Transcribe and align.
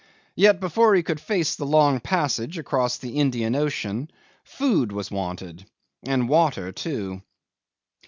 Yet 0.35 0.59
before 0.59 0.95
he 0.95 1.03
could 1.03 1.19
face 1.19 1.53
the 1.53 1.65
long 1.67 1.99
passage 1.99 2.57
across 2.57 2.97
the 2.97 3.17
Indian 3.19 3.55
Ocean 3.55 4.09
food 4.43 4.91
was 4.91 5.11
wanted 5.11 5.67
water 6.03 6.71
too. 6.71 7.21